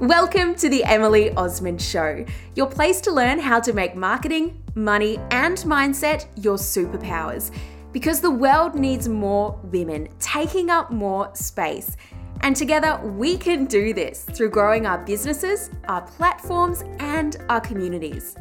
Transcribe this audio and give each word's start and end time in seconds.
Welcome 0.00 0.54
to 0.54 0.70
the 0.70 0.82
Emily 0.84 1.30
Osmond 1.34 1.82
Show, 1.82 2.24
your 2.54 2.66
place 2.66 3.02
to 3.02 3.12
learn 3.12 3.38
how 3.38 3.60
to 3.60 3.74
make 3.74 3.94
marketing, 3.94 4.62
money, 4.74 5.18
and 5.30 5.58
mindset 5.58 6.26
your 6.42 6.56
superpowers. 6.56 7.50
Because 7.92 8.22
the 8.22 8.30
world 8.30 8.74
needs 8.74 9.10
more 9.10 9.60
women 9.64 10.08
taking 10.18 10.70
up 10.70 10.90
more 10.90 11.30
space. 11.34 11.98
And 12.40 12.56
together 12.56 12.98
we 13.04 13.36
can 13.36 13.66
do 13.66 13.92
this 13.92 14.24
through 14.24 14.48
growing 14.48 14.86
our 14.86 15.04
businesses, 15.04 15.68
our 15.86 16.00
platforms, 16.00 16.82
and 16.98 17.36
our 17.50 17.60
communities. 17.60 18.36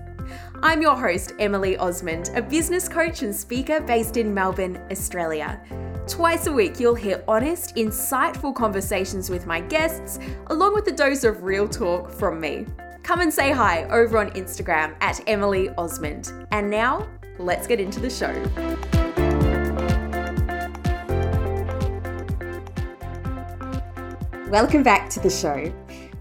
I'm 0.63 0.81
your 0.81 0.95
host, 0.95 1.33
Emily 1.39 1.75
Osmond, 1.75 2.31
a 2.35 2.41
business 2.41 2.87
coach 2.87 3.21
and 3.21 3.35
speaker 3.35 3.81
based 3.81 4.15
in 4.15 4.33
Melbourne, 4.33 4.81
Australia. 4.89 5.61
Twice 6.09 6.47
a 6.47 6.51
week, 6.51 6.79
you'll 6.79 6.95
hear 6.95 7.23
honest, 7.27 7.75
insightful 7.75 8.53
conversations 8.53 9.29
with 9.29 9.45
my 9.45 9.61
guests, 9.61 10.17
along 10.47 10.73
with 10.73 10.87
a 10.87 10.91
dose 10.91 11.23
of 11.23 11.43
real 11.43 11.67
talk 11.67 12.09
from 12.09 12.41
me. 12.41 12.65
Come 13.03 13.21
and 13.21 13.31
say 13.31 13.51
hi 13.51 13.83
over 13.83 14.17
on 14.17 14.31
Instagram 14.31 14.95
at 15.01 15.21
Emily 15.29 15.69
Osmond. 15.77 16.33
And 16.51 16.67
now, 16.67 17.07
let's 17.37 17.67
get 17.67 17.79
into 17.79 17.99
the 17.99 18.09
show. 18.09 18.33
Welcome 24.49 24.81
back 24.81 25.11
to 25.11 25.19
the 25.19 25.29
show. 25.29 25.71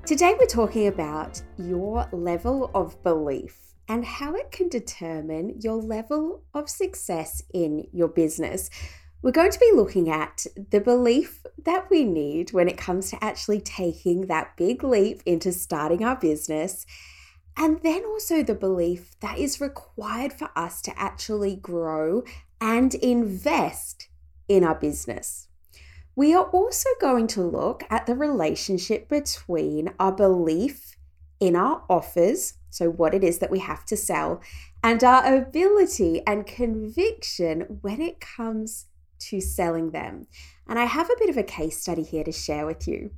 Today, 0.05 0.37
we're 0.39 0.47
talking 0.47 0.89
about 0.89 1.41
your 1.57 2.07
level 2.13 2.71
of 2.75 3.03
belief 3.03 3.69
and 3.89 4.05
how 4.05 4.35
it 4.35 4.51
can 4.51 4.69
determine 4.69 5.59
your 5.61 5.77
level 5.77 6.43
of 6.53 6.69
success 6.69 7.43
in 7.55 7.89
your 7.91 8.09
business. 8.09 8.69
We're 9.21 9.33
going 9.33 9.51
to 9.51 9.59
be 9.59 9.73
looking 9.75 10.09
at 10.09 10.47
the 10.71 10.81
belief 10.81 11.45
that 11.65 11.91
we 11.91 12.05
need 12.05 12.53
when 12.53 12.69
it 12.69 12.79
comes 12.79 13.11
to 13.11 13.23
actually 13.23 13.61
taking 13.61 14.27
that 14.27 14.57
big 14.57 14.85
leap 14.85 15.23
into 15.27 15.51
starting 15.51 16.05
our 16.05 16.15
business, 16.15 16.87
and 17.57 17.83
then 17.83 18.05
also 18.05 18.45
the 18.45 18.55
belief 18.55 19.17
that 19.19 19.37
is 19.37 19.61
required 19.61 20.33
for 20.33 20.51
us 20.55 20.81
to 20.83 20.97
actually 20.97 21.57
grow 21.57 22.23
and 22.61 22.95
invest 22.95 24.09
in 24.47 24.63
our 24.63 24.77
business. 24.77 25.49
We 26.15 26.33
are 26.33 26.45
also 26.45 26.89
going 27.01 27.27
to 27.29 27.43
look 27.43 27.83
at 27.91 28.07
the 28.07 28.15
relationship 28.15 29.09
between 29.09 29.95
our 29.99 30.13
belief 30.13 30.97
in 31.41 31.57
our 31.57 31.83
offers, 31.91 32.55
so 32.71 32.89
what 32.89 33.15
it 33.15 33.25
is 33.25 33.39
that 33.39 33.51
we 33.51 33.59
have 33.59 33.85
to 33.87 33.97
sell, 33.97 34.41
and 34.85 35.03
our 35.03 35.35
ability 35.35 36.23
and 36.25 36.47
conviction 36.47 37.81
when 37.81 38.01
it 38.01 38.21
comes 38.21 38.87
to 39.19 39.41
selling 39.41 39.91
them. 39.91 40.27
And 40.67 40.79
I 40.79 40.85
have 40.85 41.11
a 41.11 41.17
bit 41.19 41.31
of 41.31 41.37
a 41.37 41.43
case 41.43 41.81
study 41.81 42.03
here 42.03 42.25
to 42.25 42.33
share 42.33 42.67
with 42.67 42.87
you. 42.87 43.11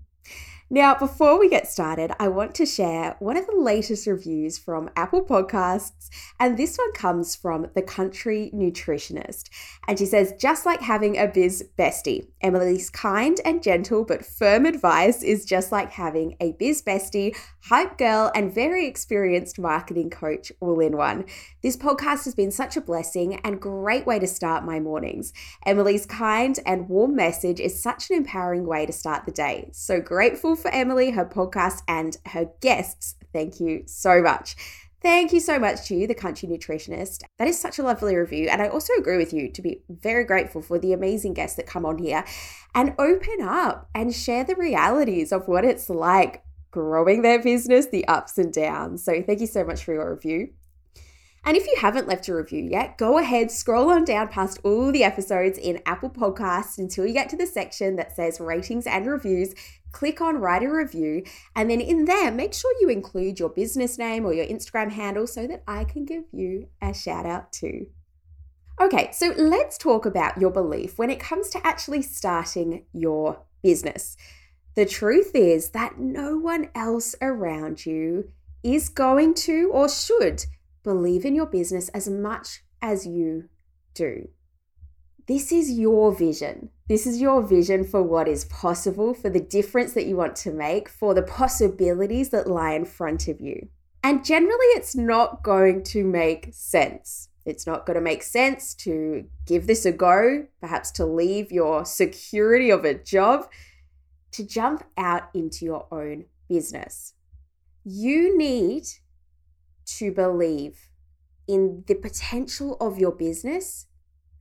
Now, 0.73 0.95
before 0.95 1.37
we 1.37 1.49
get 1.49 1.67
started, 1.67 2.13
I 2.21 2.29
want 2.29 2.55
to 2.55 2.65
share 2.65 3.17
one 3.19 3.37
of 3.37 3.45
the 3.45 3.57
latest 3.57 4.07
reviews 4.07 4.57
from 4.57 4.89
Apple 4.95 5.25
Podcasts. 5.25 6.11
And 6.39 6.57
this 6.57 6.79
one 6.79 6.93
comes 6.93 7.35
from 7.35 7.67
the 7.75 7.83
country 7.83 8.53
nutritionist. 8.55 9.51
And 9.89 9.99
she 9.99 10.07
says, 10.07 10.33
just 10.39 10.67
like 10.67 10.81
having 10.81 11.19
a 11.19 11.27
biz 11.27 11.69
bestie, 11.77 12.29
Emily's 12.41 12.89
kind 12.89 13.41
and 13.45 13.65
gentle 13.65 14.05
but 14.05 14.25
firm 14.25 14.65
advice 14.65 15.25
is 15.25 15.45
just 15.45 15.73
like 15.73 15.91
having 15.91 16.37
a 16.41 16.53
biz 16.53 16.83
bestie, 16.83 17.37
hype 17.65 17.99
girl, 17.99 18.31
and 18.33 18.55
very 18.55 18.87
experienced 18.87 19.59
marketing 19.59 20.09
coach 20.09 20.53
all 20.61 20.79
in 20.79 20.97
one. 20.97 21.25
This 21.63 21.77
podcast 21.77 22.27
has 22.27 22.37
been 22.37 22.53
such 22.53 22.77
a 22.77 22.81
blessing 22.81 23.41
and 23.43 23.61
great 23.61 24.07
way 24.07 24.21
to 24.21 24.27
start 24.29 24.65
my 24.65 24.79
mornings. 24.79 25.33
Emily's 25.67 26.07
kind 26.07 26.61
and 26.65 26.89
warm 26.89 27.17
message 27.17 27.59
is 27.59 27.83
such 27.83 28.09
an 28.09 28.17
empowering 28.17 28.67
way 28.67 28.87
to 28.87 28.93
start 28.93 29.27
the 29.27 29.33
day. 29.33 29.69
So 29.73 30.01
grateful 30.01 30.55
for 30.61 30.71
Emily, 30.71 31.11
her 31.11 31.25
podcast, 31.25 31.83
and 31.89 32.17
her 32.27 32.51
guests. 32.61 33.17
Thank 33.33 33.61
you 33.61 33.83
so 33.87 34.23
much. 34.23 34.57
Thank 35.03 35.33
you 35.33 35.41
so 35.41 35.59
much 35.59 35.87
to 35.87 35.95
you, 35.95 36.07
the 36.07 36.15
country 36.15 36.47
nutritionist. 36.47 37.23
That 37.39 37.49
is 37.49 37.59
such 37.59 37.79
a 37.79 37.83
lovely 37.83 38.17
review. 38.17 38.49
And 38.49 38.61
I 38.61 38.69
also 38.69 38.93
agree 38.99 39.17
with 39.17 39.33
you 39.33 39.51
to 39.51 39.63
be 39.63 39.83
very 39.89 40.25
grateful 40.25 40.61
for 40.61 40.79
the 40.79 40.93
amazing 40.93 41.33
guests 41.33 41.57
that 41.57 41.67
come 41.67 41.87
on 41.87 41.97
here 41.99 42.23
and 42.75 42.95
open 42.99 43.41
up 43.41 43.89
and 43.95 44.15
share 44.15 44.45
the 44.45 44.57
realities 44.57 45.33
of 45.33 45.49
what 45.49 45.65
it's 45.65 45.89
like 45.89 46.45
growing 46.71 47.23
their 47.23 47.43
business, 47.43 47.87
the 47.87 48.07
ups 48.09 48.37
and 48.37 48.53
downs. 48.53 49.03
So 49.03 49.23
thank 49.23 49.41
you 49.41 49.47
so 49.47 49.65
much 49.65 49.85
for 49.85 49.95
your 49.95 50.15
review. 50.15 50.51
And 51.45 51.57
if 51.57 51.67
you 51.67 51.75
haven't 51.79 52.07
left 52.07 52.29
a 52.29 52.35
review 52.35 52.63
yet, 52.63 52.99
go 52.99 53.19
ahead, 53.19 53.51
scroll 53.51 53.91
on 53.91 54.05
down 54.05 54.29
past 54.29 54.61
all 54.63 54.93
the 54.93 55.05
episodes 55.05 55.57
in 55.57 55.81
Apple 55.87 56.11
Podcasts 56.11 56.77
until 56.77 57.07
you 57.07 57.15
get 57.15 57.31
to 57.31 57.37
the 57.37 57.47
section 57.47 57.97
that 57.97 58.15
says 58.15 58.41
ratings 58.41 58.87
and 58.87 59.07
reviews. 59.07 59.55
Click 59.93 60.21
on 60.21 60.37
write 60.37 60.63
a 60.63 60.71
review, 60.71 61.25
and 61.57 61.71
then 61.71 61.81
in 61.81 62.05
there, 62.05 62.31
make 62.31 62.55
sure 62.55 62.73
you 62.81 62.89
include 62.89 63.41
your 63.41 63.49
business 63.49 63.99
name 63.99 64.25
or 64.25 64.35
your 64.35 64.47
Instagram 64.47 64.93
handle 64.93 65.27
so 65.27 65.47
that 65.47 65.65
I 65.67 65.85
can 65.85 66.05
give 66.05 66.25
you 66.31 66.69
a 66.81 66.93
shout 66.95 67.27
out 67.27 67.53
too. 67.53 67.87
Okay, 68.81 69.11
so 69.13 69.35
let's 69.37 69.77
talk 69.77 70.07
about 70.07 70.41
your 70.41 70.51
belief 70.51 70.99
when 70.99 71.11
it 71.11 71.21
comes 71.21 71.49
to 71.51 71.67
actually 71.67 72.03
starting 72.03 72.85
your 72.93 73.43
business. 73.63 74.17
The 74.75 74.87
truth 74.87 75.33
is 75.35 75.71
that 75.71 75.99
no 75.99 76.39
one 76.39 76.69
else 76.75 77.15
around 77.21 77.85
you 77.85 78.31
is 78.63 78.89
going 78.89 79.35
to 79.35 79.71
or 79.73 79.89
should 79.89 80.45
believe 80.83 81.25
in 81.25 81.35
your 81.35 81.47
business 81.47 81.89
as 81.91 82.09
much 82.09 82.63
as 82.81 83.07
you 83.07 83.49
do. 83.95 84.29
This 85.27 85.53
is 85.53 85.71
your 85.71 86.13
vision. 86.13 86.71
This 86.89 87.07
is 87.07 87.21
your 87.21 87.43
vision 87.43 87.85
for 87.85 88.03
what 88.03 88.27
is 88.27 88.47
possible, 88.47 89.15
for 89.15 89.31
the 89.31 89.41
difference 89.41 89.93
that 89.93 90.07
you 90.07 90.17
want 90.17 90.35
to 90.37 90.51
make, 90.51 90.89
for 90.89 91.15
the 91.15 91.23
possibilities 91.23 92.31
that 92.31 92.49
lie 92.49 92.73
in 92.73 92.85
front 92.85 93.29
of 93.29 93.41
you. 93.41 93.69
And 94.03 94.25
generally, 94.25 94.67
it's 94.75 94.97
not 94.97 95.43
going 95.43 95.85
to 95.85 96.05
make 96.05 96.49
sense. 96.53 97.29
It's 97.47 97.67
not 97.67 97.87
going 97.87 97.95
to 97.95 98.01
make 98.01 98.23
sense 98.23 98.75
to 98.77 99.25
give 99.47 99.67
this 99.67 99.85
a 99.85 99.93
go, 99.93 100.47
perhaps 100.61 100.91
to 100.93 101.05
leave 101.05 101.53
your 101.53 101.85
security 101.85 102.71
of 102.71 102.85
a 102.85 102.95
job, 102.95 103.49
to 104.33 104.47
jump 104.47 104.85
out 104.97 105.29
into 105.35 105.65
your 105.65 105.87
own 105.93 106.25
business. 106.49 107.15
You 107.85 108.37
need 108.37 108.85
to 109.99 110.13
believe 110.13 110.89
in 111.47 111.85
the 111.87 111.95
potential 111.95 112.77
of 112.81 112.99
your 112.99 113.13
business 113.13 113.87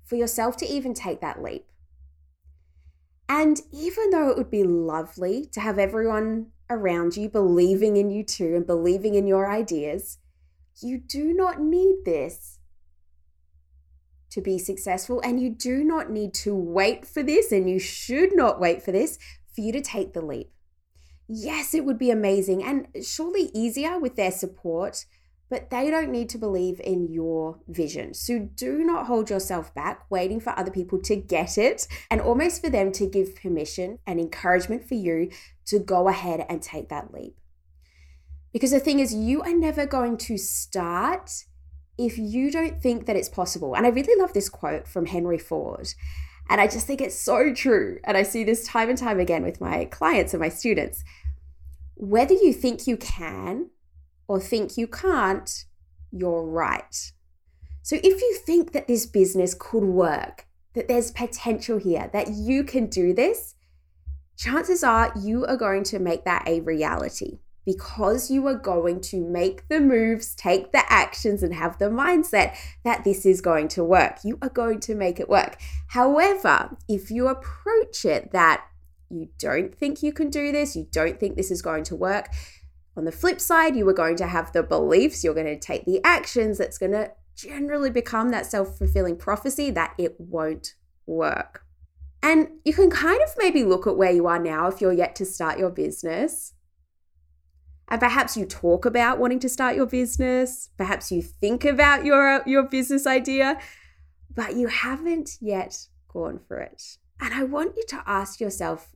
for 0.05 0.15
yourself 0.15 0.57
to 0.57 0.65
even 0.65 0.93
take 0.93 1.21
that 1.21 1.41
leap. 1.41 1.65
And 3.27 3.61
even 3.71 4.09
though 4.09 4.29
it 4.29 4.37
would 4.37 4.49
be 4.49 4.63
lovely 4.63 5.45
to 5.51 5.59
have 5.59 5.77
everyone 5.77 6.47
around 6.69 7.15
you 7.15 7.29
believing 7.29 7.97
in 7.97 8.09
you 8.09 8.23
too 8.23 8.55
and 8.55 8.65
believing 8.65 9.15
in 9.15 9.27
your 9.27 9.49
ideas, 9.49 10.17
you 10.81 10.97
do 10.97 11.33
not 11.33 11.61
need 11.61 12.05
this 12.05 12.57
to 14.31 14.41
be 14.41 14.57
successful. 14.57 15.21
And 15.23 15.39
you 15.39 15.49
do 15.49 15.83
not 15.83 16.09
need 16.09 16.33
to 16.35 16.55
wait 16.55 17.05
for 17.05 17.23
this, 17.23 17.51
and 17.51 17.69
you 17.69 17.79
should 17.79 18.35
not 18.35 18.59
wait 18.59 18.81
for 18.81 18.91
this 18.91 19.17
for 19.53 19.61
you 19.61 19.71
to 19.73 19.81
take 19.81 20.13
the 20.13 20.21
leap. 20.21 20.51
Yes, 21.27 21.73
it 21.75 21.85
would 21.85 21.99
be 21.99 22.09
amazing 22.09 22.63
and 22.63 22.87
surely 23.05 23.51
easier 23.53 23.99
with 23.99 24.16
their 24.16 24.31
support 24.31 25.05
but 25.49 25.69
they 25.71 25.89
don't 25.89 26.11
need 26.11 26.29
to 26.29 26.37
believe 26.37 26.79
in 26.83 27.11
your 27.11 27.59
vision. 27.67 28.13
So 28.13 28.39
do 28.39 28.83
not 28.83 29.07
hold 29.07 29.29
yourself 29.29 29.73
back 29.73 30.05
waiting 30.09 30.39
for 30.39 30.57
other 30.57 30.71
people 30.71 30.99
to 31.01 31.15
get 31.15 31.57
it 31.57 31.87
and 32.11 32.21
almost 32.21 32.63
for 32.63 32.69
them 32.69 32.91
to 32.93 33.07
give 33.07 33.35
permission 33.35 33.99
and 34.05 34.19
encouragement 34.19 34.87
for 34.87 34.95
you 34.95 35.31
to 35.65 35.79
go 35.79 36.07
ahead 36.07 36.45
and 36.47 36.61
take 36.61 36.89
that 36.89 37.13
leap. 37.13 37.35
Because 38.53 38.71
the 38.71 38.79
thing 38.79 38.99
is, 38.99 39.13
you 39.13 39.41
are 39.41 39.53
never 39.53 39.85
going 39.85 40.17
to 40.17 40.37
start 40.37 41.45
if 41.97 42.17
you 42.17 42.51
don't 42.51 42.81
think 42.81 43.05
that 43.05 43.16
it's 43.16 43.29
possible. 43.29 43.75
And 43.75 43.85
I 43.85 43.89
really 43.89 44.19
love 44.19 44.33
this 44.33 44.49
quote 44.49 44.87
from 44.87 45.07
Henry 45.07 45.37
Ford. 45.37 45.93
And 46.49 46.59
I 46.59 46.67
just 46.67 46.87
think 46.87 47.01
it's 47.01 47.16
so 47.16 47.53
true. 47.53 47.99
And 48.03 48.17
I 48.17 48.23
see 48.23 48.43
this 48.43 48.66
time 48.66 48.89
and 48.89 48.97
time 48.97 49.19
again 49.19 49.43
with 49.43 49.61
my 49.61 49.85
clients 49.85 50.34
and 50.34 50.41
my 50.41 50.49
students. 50.49 51.03
Whether 51.95 52.34
you 52.34 52.53
think 52.53 52.87
you 52.87 52.97
can 52.97 53.69
or 54.29 54.40
think 54.40 54.78
you 54.78 54.87
can't, 54.87 55.66
you're 56.11 56.46
right. 56.46 57.11
So 57.81 57.96
if 57.96 58.22
you 58.22 58.37
think 58.46 58.72
that 58.73 58.87
this 58.87 59.08
business 59.08 59.55
could 59.58 59.84
work, 59.84 60.46
that 60.76 60.87
there's 60.87 61.11
potential 61.11 61.79
here, 61.79 62.09
that 62.14 62.29
you 62.29 62.64
can 62.64 62.85
do 62.85 63.11
this, 63.11 63.55
chances 64.37 64.84
are 64.84 65.11
you 65.20 65.46
are 65.47 65.58
going 65.58 65.84
to 65.85 65.97
make 65.97 66.26
that 66.26 66.47
a 66.47 66.61
reality 66.61 67.40
because 67.66 68.29
you 68.29 68.46
are 68.47 68.55
going 68.55 69.02
to 69.02 69.20
make 69.20 69.67
the 69.67 69.79
moves, 69.79 70.35
take 70.35 70.72
the 70.72 70.84
actions, 70.91 71.41
and 71.41 71.53
have 71.53 71.79
the 71.79 71.85
mindset 71.85 72.55
that 72.84 73.03
this 73.03 73.26
is 73.26 73.41
going 73.41 73.67
to 73.67 73.84
work. 73.84 74.20
You 74.23 74.37
are 74.43 74.49
going 74.49 74.79
to 74.81 74.96
make 74.96 75.20
it 75.20 75.28
work. 75.28 75.58
However, 75.87 76.78
if 76.87 77.09
you 77.09 77.28
approach 77.28 78.05
it 78.05 78.31
that 78.31 78.64
you 79.09 79.29
don't 79.40 79.73
think 79.73 80.03
you 80.03 80.14
can 80.14 80.29
do 80.29 80.52
this, 80.52 80.76
you 80.76 80.87
don't 80.91 81.20
think 81.20 81.35
this 81.35 81.52
is 81.52 81.64
going 81.64 81.84
to 81.85 81.96
work, 81.96 82.29
on 82.96 83.06
the 83.06 83.12
flip 83.12 83.40
side, 83.40 83.76
you 83.76 83.88
are 83.88 83.94
going 83.94 84.18
to 84.18 84.28
have 84.28 84.52
the 84.52 84.64
beliefs, 84.64 85.24
you're 85.24 85.34
going 85.34 85.46
to 85.46 85.59
take 85.59 85.86
the 85.86 86.02
actions 86.03 86.58
that's 86.58 86.78
going 86.78 86.91
to 86.91 87.12
generally 87.36 87.90
become 87.90 88.30
that 88.32 88.46
self 88.46 88.78
fulfilling 88.78 89.16
prophecy 89.16 89.72
that 89.72 89.94
it 89.97 90.16
won't 90.20 90.76
work. 91.06 91.64
And 92.22 92.50
you 92.66 92.74
can 92.74 92.90
kind 92.90 93.22
of 93.22 93.30
maybe 93.38 93.64
look 93.64 93.88
at 93.88 93.96
where 93.96 94.12
you 94.12 94.28
are 94.28 94.40
now 94.40 94.68
if 94.68 94.82
you're 94.82 94.91
yet 94.91 95.16
to 95.16 95.26
start 95.26 95.58
your 95.58 95.70
business. 95.70 96.53
And 97.88 98.00
perhaps 98.00 98.38
you 98.38 98.46
talk 98.46 98.86
about 98.86 99.18
wanting 99.18 99.40
to 99.40 99.50
start 99.50 99.76
your 99.76 99.86
business. 99.86 100.70
Perhaps 100.78 101.12
you 101.12 101.22
think 101.22 101.66
about 101.66 102.06
your, 102.06 102.44
your 102.46 102.64
business 102.64 103.08
idea, 103.08 103.59
but 104.34 104.56
you 104.56 104.68
haven't 104.68 105.38
yet 105.40 105.88
gone 106.08 106.40
for 106.47 106.58
it. 106.58 106.97
And 107.20 107.34
I 107.34 107.44
want 107.44 107.76
you 107.78 107.84
to 107.90 108.03
ask 108.06 108.40
yourself, 108.40 108.96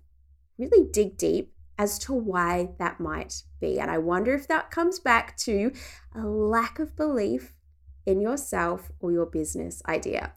really 0.57 0.87
dig 0.91 1.17
deep 1.17 1.53
as 1.77 1.97
to 1.99 2.13
why 2.13 2.69
that 2.77 2.99
might 2.99 3.43
be. 3.63 3.79
And 3.79 3.89
I 3.89 3.97
wonder 3.97 4.33
if 4.33 4.47
that 4.47 4.71
comes 4.71 4.99
back 4.99 5.37
to 5.37 5.71
a 6.13 6.21
lack 6.21 6.79
of 6.79 6.95
belief 6.95 7.53
in 8.05 8.19
yourself 8.19 8.91
or 8.99 9.11
your 9.11 9.25
business 9.25 9.81
idea. 9.87 10.33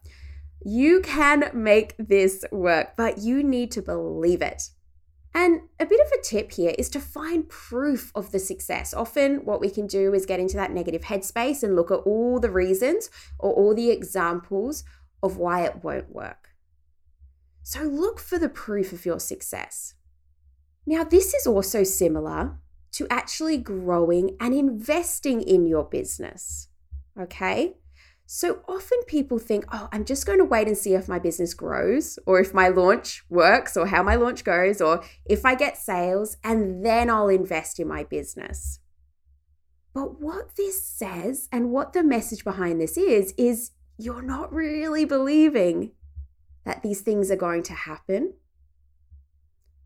You 0.64 1.00
can 1.00 1.50
make 1.52 1.94
this 1.98 2.44
work, 2.50 2.96
but 2.96 3.18
you 3.18 3.42
need 3.42 3.70
to 3.72 3.82
believe 3.82 4.42
it. 4.42 4.70
And 5.34 5.60
a 5.78 5.84
bit 5.84 6.00
of 6.00 6.12
a 6.12 6.22
tip 6.22 6.52
here 6.52 6.74
is 6.78 6.88
to 6.90 7.00
find 7.00 7.48
proof 7.48 8.10
of 8.14 8.32
the 8.32 8.38
success. 8.38 8.94
Often, 8.94 9.44
what 9.44 9.60
we 9.60 9.68
can 9.68 9.86
do 9.86 10.14
is 10.14 10.24
get 10.24 10.40
into 10.40 10.56
that 10.56 10.72
negative 10.72 11.02
headspace 11.02 11.62
and 11.62 11.76
look 11.76 11.90
at 11.90 12.06
all 12.06 12.40
the 12.40 12.50
reasons 12.50 13.10
or 13.38 13.52
all 13.52 13.74
the 13.74 13.90
examples 13.90 14.82
of 15.22 15.36
why 15.36 15.64
it 15.64 15.84
won't 15.84 16.14
work. 16.14 16.54
So, 17.62 17.82
look 17.82 18.18
for 18.18 18.38
the 18.38 18.48
proof 18.48 18.92
of 18.94 19.04
your 19.04 19.20
success. 19.20 19.94
Now, 20.86 21.04
this 21.04 21.34
is 21.34 21.46
also 21.46 21.82
similar 21.84 22.58
to 22.96 23.06
actually 23.10 23.58
growing 23.58 24.36
and 24.40 24.54
investing 24.54 25.42
in 25.42 25.66
your 25.66 25.84
business. 25.84 26.68
Okay. 27.20 27.76
So 28.24 28.60
often 28.66 28.98
people 29.06 29.38
think, 29.38 29.66
oh, 29.70 29.88
I'm 29.92 30.04
just 30.04 30.24
going 30.24 30.38
to 30.38 30.44
wait 30.44 30.66
and 30.66 30.76
see 30.76 30.94
if 30.94 31.06
my 31.06 31.18
business 31.18 31.52
grows 31.52 32.18
or 32.26 32.40
if 32.40 32.54
my 32.54 32.68
launch 32.68 33.22
works 33.28 33.76
or 33.76 33.86
how 33.86 34.02
my 34.02 34.16
launch 34.16 34.44
goes 34.44 34.80
or 34.80 35.04
if 35.26 35.44
I 35.44 35.54
get 35.54 35.76
sales 35.76 36.38
and 36.42 36.84
then 36.84 37.10
I'll 37.10 37.28
invest 37.28 37.78
in 37.78 37.86
my 37.86 38.02
business. 38.02 38.80
But 39.94 40.18
what 40.20 40.56
this 40.56 40.82
says 40.82 41.48
and 41.52 41.70
what 41.70 41.92
the 41.92 42.02
message 42.02 42.44
behind 42.44 42.80
this 42.80 42.96
is, 42.96 43.32
is 43.36 43.72
you're 43.98 44.22
not 44.22 44.52
really 44.52 45.04
believing 45.04 45.92
that 46.64 46.82
these 46.82 47.02
things 47.02 47.30
are 47.30 47.36
going 47.36 47.62
to 47.64 47.74
happen. 47.74 48.34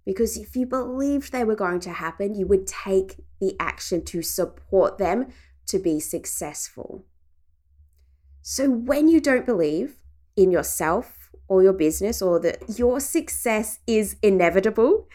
Because 0.04 0.36
if 0.36 0.56
you 0.56 0.66
believed 0.66 1.30
they 1.30 1.44
were 1.44 1.54
going 1.54 1.80
to 1.80 1.92
happen, 1.92 2.34
you 2.34 2.46
would 2.46 2.66
take 2.66 3.16
the 3.40 3.54
action 3.60 4.04
to 4.06 4.22
support 4.22 4.98
them 4.98 5.28
to 5.66 5.78
be 5.78 6.00
successful. 6.00 7.04
So 8.42 8.70
when 8.70 9.08
you 9.08 9.20
don't 9.20 9.46
believe 9.46 9.96
in 10.36 10.50
yourself 10.50 11.30
or 11.48 11.62
your 11.62 11.72
business 11.72 12.22
or 12.22 12.40
that 12.40 12.78
your 12.78 13.00
success 13.00 13.78
is 13.86 14.16
inevitable, 14.22 15.08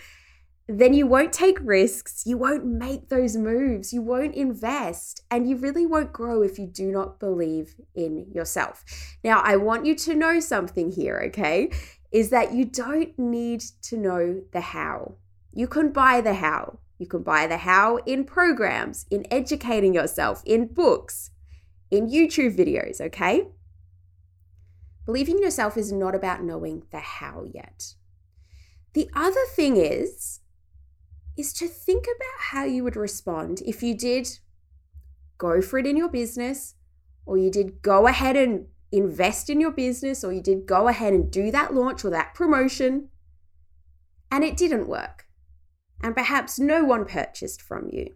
then 0.67 0.93
you 0.93 1.05
won't 1.05 1.31
take 1.31 1.59
risks, 1.61 2.23
you 2.25 2.37
won't 2.37 2.65
make 2.65 3.09
those 3.09 3.37
moves, 3.37 3.93
you 3.93 4.01
won't 4.01 4.33
invest, 4.33 5.21
and 5.29 5.47
you 5.47 5.55
really 5.55 5.85
won't 5.85 6.11
grow 6.11 6.41
if 6.41 6.57
you 6.57 6.65
do 6.65 6.91
not 6.91 7.19
believe 7.19 7.75
in 7.93 8.25
yourself. 8.33 8.83
Now, 9.23 9.41
I 9.41 9.57
want 9.57 9.85
you 9.85 9.93
to 9.95 10.15
know 10.15 10.39
something 10.39 10.91
here, 10.91 11.21
okay? 11.27 11.71
Is 12.11 12.29
that 12.29 12.53
you 12.53 12.65
don't 12.65 13.17
need 13.17 13.61
to 13.83 13.97
know 13.97 14.41
the 14.51 14.61
how. 14.61 15.15
You 15.53 15.67
can 15.67 15.91
buy 15.91 16.21
the 16.21 16.35
how. 16.35 16.79
You 16.97 17.07
can 17.07 17.23
buy 17.23 17.47
the 17.47 17.57
how 17.57 17.97
in 18.05 18.23
programs, 18.23 19.05
in 19.11 19.25
educating 19.29 19.93
yourself, 19.93 20.41
in 20.45 20.67
books, 20.67 21.31
in 21.91 22.09
YouTube 22.09 22.57
videos, 22.57 23.01
okay? 23.01 23.47
Believing 25.05 25.37
in 25.37 25.43
yourself 25.43 25.77
is 25.77 25.91
not 25.91 26.15
about 26.15 26.43
knowing 26.43 26.83
the 26.91 26.99
how 26.99 27.45
yet. 27.53 27.95
The 28.93 29.09
other 29.13 29.45
thing 29.55 29.75
is, 29.77 30.39
is 31.37 31.53
to 31.53 31.67
think 31.67 32.05
about 32.05 32.45
how 32.51 32.63
you 32.63 32.83
would 32.83 32.95
respond 32.95 33.61
if 33.65 33.83
you 33.83 33.93
did 33.93 34.39
go 35.37 35.61
for 35.61 35.77
it 35.77 35.85
in 35.85 35.97
your 35.97 36.09
business, 36.09 36.75
or 37.25 37.37
you 37.37 37.51
did 37.51 37.81
go 37.81 38.07
ahead 38.07 38.37
and 38.37 38.67
invest 38.97 39.49
in 39.49 39.59
your 39.59 39.71
business, 39.71 40.23
or 40.23 40.31
you 40.31 40.41
did 40.41 40.65
go 40.65 40.87
ahead 40.87 41.13
and 41.13 41.31
do 41.31 41.51
that 41.51 41.73
launch 41.73 42.05
or 42.05 42.09
that 42.11 42.33
promotion, 42.33 43.09
and 44.31 44.43
it 44.43 44.57
didn't 44.57 44.87
work. 44.87 45.25
And 46.01 46.15
perhaps 46.15 46.59
no 46.59 46.83
one 46.83 47.05
purchased 47.05 47.61
from 47.61 47.89
you. 47.91 48.15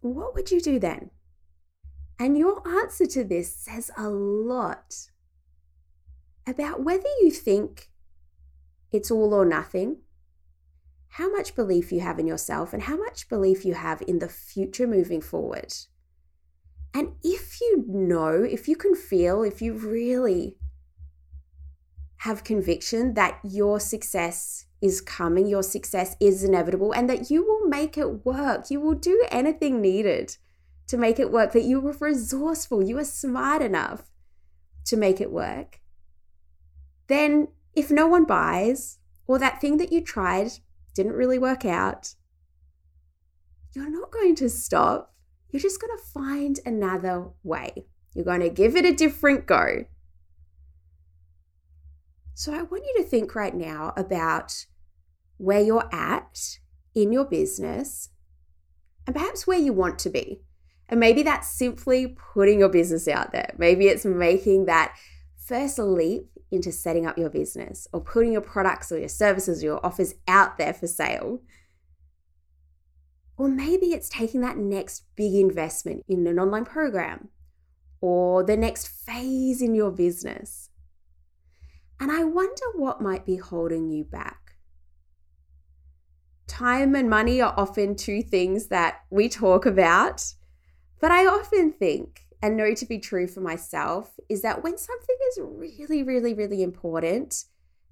What 0.00 0.34
would 0.34 0.50
you 0.50 0.60
do 0.60 0.78
then? 0.78 1.10
And 2.18 2.36
your 2.36 2.66
answer 2.66 3.06
to 3.06 3.24
this 3.24 3.54
says 3.54 3.90
a 3.96 4.08
lot 4.08 4.94
about 6.46 6.84
whether 6.84 7.08
you 7.20 7.30
think 7.30 7.90
it's 8.92 9.10
all 9.10 9.32
or 9.32 9.44
nothing, 9.44 9.98
how 11.08 11.30
much 11.30 11.54
belief 11.54 11.92
you 11.92 12.00
have 12.00 12.18
in 12.18 12.26
yourself, 12.26 12.72
and 12.72 12.82
how 12.82 12.96
much 12.96 13.28
belief 13.28 13.64
you 13.64 13.74
have 13.74 14.02
in 14.06 14.18
the 14.18 14.28
future 14.28 14.86
moving 14.86 15.20
forward. 15.20 15.74
And 16.92 17.12
if 17.22 17.60
you 17.60 17.84
know, 17.86 18.42
if 18.42 18.66
you 18.66 18.76
can 18.76 18.94
feel, 18.94 19.42
if 19.42 19.62
you 19.62 19.74
really 19.74 20.56
have 22.18 22.44
conviction 22.44 23.14
that 23.14 23.38
your 23.44 23.80
success 23.80 24.66
is 24.82 25.00
coming, 25.00 25.46
your 25.46 25.62
success 25.62 26.16
is 26.20 26.42
inevitable, 26.42 26.92
and 26.92 27.08
that 27.08 27.30
you 27.30 27.44
will 27.44 27.68
make 27.68 27.96
it 27.96 28.24
work, 28.26 28.70
you 28.70 28.80
will 28.80 28.94
do 28.94 29.24
anything 29.30 29.80
needed 29.80 30.36
to 30.88 30.96
make 30.96 31.18
it 31.18 31.30
work, 31.30 31.52
that 31.52 31.62
you 31.62 31.86
are 31.86 31.96
resourceful, 32.00 32.82
you 32.82 32.98
are 32.98 33.04
smart 33.04 33.62
enough 33.62 34.10
to 34.86 34.96
make 34.96 35.20
it 35.20 35.30
work, 35.30 35.80
then 37.06 37.48
if 37.74 37.90
no 37.90 38.06
one 38.08 38.24
buys 38.24 38.98
or 39.26 39.38
that 39.38 39.60
thing 39.60 39.76
that 39.76 39.92
you 39.92 40.00
tried 40.00 40.50
didn't 40.94 41.12
really 41.12 41.38
work 41.38 41.64
out, 41.64 42.14
you're 43.72 43.90
not 43.90 44.10
going 44.10 44.34
to 44.34 44.48
stop. 44.48 45.14
You're 45.50 45.60
just 45.60 45.80
going 45.80 45.96
to 45.96 46.04
find 46.04 46.60
another 46.64 47.28
way. 47.42 47.86
You're 48.14 48.24
going 48.24 48.40
to 48.40 48.50
give 48.50 48.76
it 48.76 48.84
a 48.84 48.94
different 48.94 49.46
go. 49.46 49.84
So 52.34 52.54
I 52.54 52.62
want 52.62 52.84
you 52.86 53.02
to 53.02 53.08
think 53.08 53.34
right 53.34 53.54
now 53.54 53.92
about 53.96 54.66
where 55.36 55.60
you're 55.60 55.88
at 55.94 56.58
in 56.94 57.12
your 57.12 57.24
business 57.24 58.10
and 59.06 59.14
perhaps 59.14 59.46
where 59.46 59.58
you 59.58 59.72
want 59.72 59.98
to 60.00 60.10
be. 60.10 60.42
And 60.88 60.98
maybe 60.98 61.22
that's 61.22 61.48
simply 61.48 62.16
putting 62.34 62.58
your 62.58 62.68
business 62.68 63.06
out 63.06 63.32
there. 63.32 63.54
Maybe 63.58 63.86
it's 63.86 64.04
making 64.04 64.66
that 64.66 64.94
first 65.36 65.78
leap 65.78 66.30
into 66.50 66.72
setting 66.72 67.06
up 67.06 67.16
your 67.16 67.30
business 67.30 67.86
or 67.92 68.00
putting 68.00 68.32
your 68.32 68.40
products 68.40 68.90
or 68.90 68.98
your 68.98 69.08
services 69.08 69.62
or 69.62 69.66
your 69.66 69.86
offers 69.86 70.14
out 70.26 70.58
there 70.58 70.74
for 70.74 70.86
sale. 70.86 71.40
Or 73.40 73.48
maybe 73.48 73.86
it's 73.86 74.10
taking 74.10 74.42
that 74.42 74.58
next 74.58 75.04
big 75.16 75.32
investment 75.34 76.04
in 76.06 76.26
an 76.26 76.38
online 76.38 76.66
program 76.66 77.30
or 78.02 78.44
the 78.44 78.54
next 78.54 78.88
phase 78.88 79.62
in 79.62 79.74
your 79.74 79.90
business. 79.90 80.68
And 81.98 82.12
I 82.12 82.22
wonder 82.22 82.64
what 82.74 83.00
might 83.00 83.24
be 83.24 83.36
holding 83.36 83.88
you 83.88 84.04
back. 84.04 84.56
Time 86.48 86.94
and 86.94 87.08
money 87.08 87.40
are 87.40 87.54
often 87.56 87.96
two 87.96 88.20
things 88.20 88.66
that 88.66 88.98
we 89.08 89.30
talk 89.30 89.64
about 89.64 90.34
but 91.00 91.10
I 91.10 91.24
often 91.24 91.72
think 91.72 92.26
and 92.42 92.58
know 92.58 92.74
to 92.74 92.84
be 92.84 92.98
true 92.98 93.26
for 93.26 93.40
myself 93.40 94.20
is 94.28 94.42
that 94.42 94.62
when 94.62 94.76
something 94.76 95.16
is 95.30 95.38
really, 95.42 96.02
really, 96.02 96.34
really 96.34 96.62
important, 96.62 97.46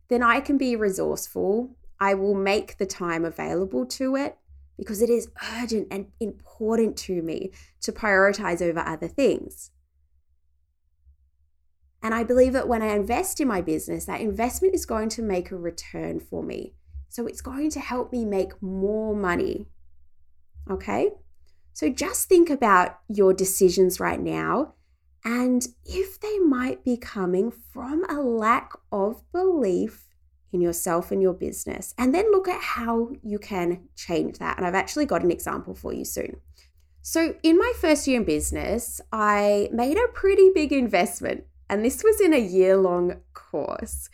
then 0.09 0.23
I 0.23 0.40
can 0.40 0.59
be 0.59 0.76
resourceful. 0.76 1.75
I 1.99 2.12
will 2.12 2.35
make 2.35 2.76
the 2.76 2.85
time 2.85 3.25
available 3.25 3.87
to 3.87 4.14
it 4.14 4.37
because 4.78 5.02
it 5.02 5.11
is 5.11 5.28
urgent 5.56 5.88
and 5.90 6.06
important 6.20 6.97
to 6.97 7.20
me 7.20 7.50
to 7.82 7.92
prioritize 7.92 8.62
over 8.62 8.80
other 8.80 9.08
things. 9.08 9.70
And 12.02 12.14
I 12.14 12.23
believe 12.23 12.52
that 12.52 12.68
when 12.68 12.80
I 12.80 12.94
invest 12.94 13.40
in 13.40 13.49
my 13.49 13.61
business, 13.61 14.04
that 14.04 14.20
investment 14.20 14.75
is 14.75 14.87
going 14.87 15.08
to 15.11 15.23
make 15.23 15.50
a 15.50 15.56
return 15.56 16.20
for 16.20 16.42
me. 16.42 16.75
So 17.08 17.26
it's 17.26 17.40
going 17.40 17.70
to 17.70 17.80
help 17.80 18.12
me 18.12 18.25
make 18.25 18.62
more 18.62 19.16
money. 19.16 19.66
Okay? 20.70 21.11
So 21.73 21.88
just 21.90 22.28
think 22.28 22.49
about 22.49 23.00
your 23.08 23.35
decisions 23.35 23.99
right 23.99 24.20
now 24.20 24.75
and 25.25 25.66
if 25.85 26.20
they 26.20 26.38
might 26.38 26.85
be 26.85 26.97
coming 26.97 27.50
from 27.50 28.04
a 28.08 28.20
lack 28.20 28.73
of 28.92 29.23
belief 29.32 30.07
in 30.52 30.61
yourself 30.61 31.11
and 31.11 31.21
your 31.21 31.35
business. 31.35 31.95
And 31.99 32.14
then 32.14 32.31
look 32.31 32.49
at 32.49 32.61
how 32.61 33.12
you 33.23 33.38
can 33.38 33.88
change 33.97 34.38
that. 34.38 34.57
And 34.57 34.67
I've 34.67 34.75
actually 34.75 35.07
got 35.07 35.23
an 35.23 35.31
example 35.31 35.75
for 35.75 35.93
you 35.93 36.05
soon. 36.05 36.40
So, 37.02 37.35
in 37.43 37.57
my 37.57 37.73
first 37.81 38.07
year 38.07 38.21
in 38.21 38.25
business, 38.25 39.00
I 39.12 39.69
made 39.73 39.97
a 39.97 40.09
pretty 40.12 40.50
big 40.55 40.73
investment, 40.73 41.45
and 41.71 41.85
this 41.85 42.02
was 42.05 42.21
in 42.21 42.35
a 42.35 42.38
year 42.38 42.76
long 42.76 43.21
course. 43.33 44.11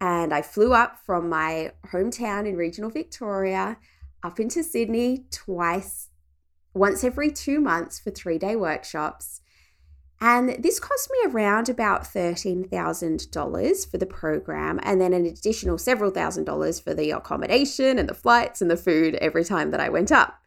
And 0.00 0.34
I 0.34 0.42
flew 0.42 0.74
up 0.74 0.98
from 1.06 1.28
my 1.30 1.72
hometown 1.86 2.46
in 2.46 2.56
regional 2.56 2.90
Victoria 2.90 3.78
up 4.22 4.40
into 4.40 4.62
Sydney 4.62 5.24
twice 5.30 6.08
once 6.74 7.04
every 7.04 7.30
two 7.30 7.60
months 7.60 8.00
for 8.00 8.10
three 8.10 8.38
day 8.38 8.56
workshops. 8.56 9.40
And 10.20 10.62
this 10.62 10.80
cost 10.80 11.10
me 11.10 11.30
around 11.30 11.68
about 11.68 12.04
$13,000 12.04 13.90
for 13.90 13.98
the 13.98 14.06
program, 14.06 14.80
and 14.82 15.00
then 15.00 15.12
an 15.12 15.26
additional 15.26 15.76
several 15.76 16.10
thousand 16.10 16.44
dollars 16.44 16.80
for 16.80 16.94
the 16.94 17.10
accommodation 17.10 17.98
and 17.98 18.08
the 18.08 18.14
flights 18.14 18.62
and 18.62 18.70
the 18.70 18.76
food 18.76 19.16
every 19.16 19.44
time 19.44 19.70
that 19.72 19.80
I 19.80 19.88
went 19.90 20.10
up. 20.12 20.40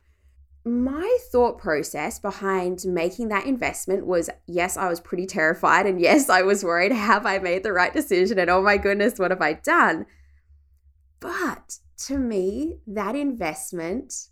my 0.65 1.17
thought 1.31 1.57
process 1.57 2.19
behind 2.19 2.83
making 2.85 3.29
that 3.29 3.45
investment 3.45 4.05
was 4.05 4.29
yes, 4.47 4.75
I 4.75 4.89
was 4.89 4.99
pretty 4.99 5.25
terrified. 5.25 5.85
And 5.85 5.99
yes, 6.01 6.29
I 6.29 6.41
was 6.41 6.63
worried 6.63 6.91
have 6.91 7.25
I 7.25 7.39
made 7.39 7.63
the 7.63 7.71
right 7.73 7.93
decision? 7.93 8.37
And 8.39 8.49
oh 8.49 8.61
my 8.61 8.77
goodness, 8.77 9.17
what 9.19 9.31
have 9.31 9.41
I 9.41 9.53
done? 9.53 10.05
But 11.19 11.77
to 12.07 12.17
me, 12.17 12.77
that 12.85 13.15
investment 13.15 14.27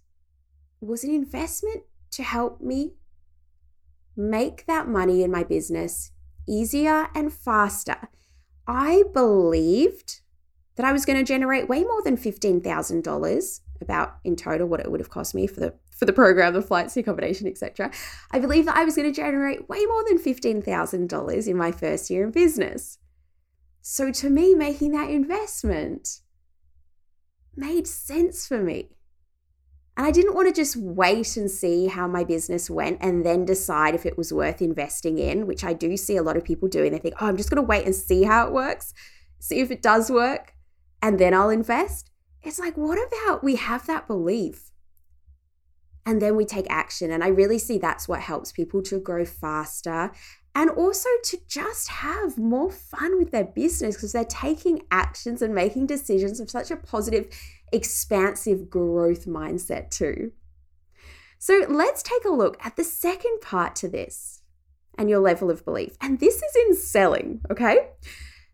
was 0.81 1.03
an 1.03 1.11
investment 1.11 1.83
to 2.11 2.23
help 2.23 2.61
me 2.61 2.93
make 4.15 4.65
that 4.65 4.87
money 4.87 5.23
in 5.23 5.31
my 5.31 5.43
business 5.43 6.11
easier 6.47 7.07
and 7.15 7.33
faster. 7.33 8.09
I 8.67 9.03
believed 9.13 10.21
that 10.75 10.85
I 10.85 10.91
was 10.91 11.05
going 11.05 11.17
to 11.17 11.23
generate 11.23 11.69
way 11.69 11.83
more 11.83 12.01
than 12.01 12.17
$15,000 12.17 13.59
about 13.81 14.17
in 14.23 14.35
total 14.35 14.67
what 14.67 14.79
it 14.79 14.89
would 14.89 14.99
have 14.99 15.09
cost 15.09 15.35
me 15.35 15.47
for 15.47 15.59
the 15.59 15.73
for 15.95 16.03
the 16.05 16.13
program, 16.13 16.53
the 16.53 16.61
flights, 16.61 16.93
the 16.93 16.99
accommodation, 16.99 17.47
etc. 17.47 17.89
I 18.31 18.39
believe 18.39 18.65
that 18.65 18.75
I 18.75 18.83
was 18.83 18.97
going 18.97 19.07
to 19.07 19.15
generate 19.15 19.69
way 19.69 19.85
more 19.85 20.03
than 20.05 20.19
$15,000 20.19 21.47
in 21.47 21.57
my 21.57 21.71
first 21.71 22.09
year 22.09 22.25
in 22.25 22.31
business. 22.31 22.97
So 23.81 24.11
to 24.11 24.29
me 24.29 24.55
making 24.55 24.91
that 24.91 25.09
investment 25.09 26.19
made 27.55 27.87
sense 27.87 28.45
for 28.45 28.61
me. 28.61 28.89
And 29.97 30.05
I 30.05 30.11
didn't 30.11 30.35
want 30.35 30.47
to 30.47 30.53
just 30.53 30.75
wait 30.75 31.37
and 31.37 31.49
see 31.49 31.87
how 31.87 32.07
my 32.07 32.25
business 32.25 32.69
went 32.69 32.97
and 33.01 33.25
then 33.25 33.45
decide 33.45 33.95
if 33.95 34.05
it 34.05 34.17
was 34.17 34.33
worth 34.33 34.61
investing 34.61 35.17
in, 35.17 35.47
which 35.47 35.63
I 35.63 35.71
do 35.71 35.95
see 35.95 36.17
a 36.17 36.23
lot 36.23 36.35
of 36.35 36.43
people 36.43 36.67
doing. 36.67 36.91
They 36.91 36.97
think, 36.97 37.15
oh, 37.21 37.27
I'm 37.27 37.37
just 37.37 37.49
going 37.49 37.61
to 37.61 37.67
wait 37.67 37.85
and 37.85 37.95
see 37.95 38.23
how 38.23 38.45
it 38.45 38.53
works, 38.53 38.93
see 39.39 39.61
if 39.61 39.71
it 39.71 39.81
does 39.81 40.11
work, 40.11 40.53
and 41.01 41.17
then 41.17 41.33
I'll 41.33 41.49
invest. 41.49 42.11
It's 42.43 42.59
like, 42.59 42.75
what 42.75 42.99
about 43.07 43.43
we 43.43 43.55
have 43.55 43.87
that 43.87 44.05
belief 44.05 44.71
and 46.05 46.21
then 46.21 46.35
we 46.35 46.45
take 46.45 46.67
action? 46.69 47.09
And 47.09 47.23
I 47.23 47.27
really 47.27 47.57
see 47.57 47.77
that's 47.77 48.07
what 48.07 48.19
helps 48.19 48.51
people 48.51 48.81
to 48.83 48.99
grow 48.99 49.23
faster 49.23 50.11
and 50.55 50.69
also 50.69 51.09
to 51.25 51.37
just 51.47 51.89
have 51.89 52.37
more 52.37 52.71
fun 52.71 53.17
with 53.17 53.31
their 53.31 53.43
business 53.43 53.95
because 53.95 54.13
they're 54.13 54.23
taking 54.23 54.83
actions 54.89 55.41
and 55.41 55.53
making 55.53 55.85
decisions 55.85 56.39
of 56.39 56.49
such 56.49 56.71
a 56.71 56.77
positive, 56.77 57.27
expansive 57.71 58.69
growth 58.69 59.25
mindset, 59.25 59.89
too. 59.89 60.31
So 61.37 61.65
let's 61.69 62.01
take 62.01 62.25
a 62.25 62.29
look 62.29 62.57
at 62.65 62.75
the 62.75 62.83
second 62.83 63.41
part 63.41 63.75
to 63.77 63.87
this 63.87 64.41
and 64.97 65.09
your 65.09 65.19
level 65.19 65.51
of 65.51 65.65
belief. 65.65 65.97
And 66.01 66.19
this 66.19 66.35
is 66.35 66.55
in 66.67 66.75
selling, 66.75 67.41
okay? 67.51 67.89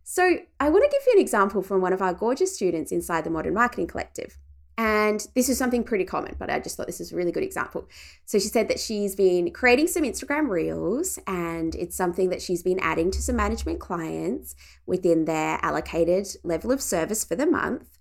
So, 0.04 0.40
I 0.60 0.70
want 0.70 0.84
to 0.84 0.90
give 0.90 1.08
you 1.08 1.14
an 1.14 1.22
example 1.22 1.62
from 1.62 1.80
one 1.80 1.94
of 1.94 2.02
our 2.02 2.14
gorgeous 2.14 2.54
students 2.54 2.92
inside 2.92 3.24
the 3.24 3.30
Modern 3.30 3.54
Marketing 3.54 3.88
Collective. 3.88 4.38
And 4.78 5.26
this 5.36 5.48
is 5.48 5.58
something 5.58 5.86
pretty 5.86 6.04
common, 6.04 6.36
but 6.38 6.50
I 6.50 6.60
just 6.60 6.76
thought 6.76 6.88
this 6.88 7.00
is 7.00 7.14
a 7.14 7.16
really 7.16 7.32
good 7.32 7.44
example. 7.44 7.88
So, 8.26 8.38
she 8.38 8.50
said 8.50 8.68
that 8.68 8.80
she's 8.80 9.16
been 9.16 9.52
creating 9.52 9.88
some 9.88 10.04
Instagram 10.04 10.50
reels, 10.50 11.18
and 11.28 11.76
it's 11.76 11.96
something 11.96 12.28
that 12.28 12.42
she's 12.42 12.62
been 12.62 12.80
adding 12.80 13.10
to 13.12 13.22
some 13.22 13.38
management 13.38 13.80
clients 13.80 14.54
within 14.86 15.24
their 15.24 15.60
allocated 15.62 16.28
level 16.44 16.74
of 16.74 16.82
service 16.82 17.24
for 17.24 17.38
the 17.38 17.46
month. 17.46 17.98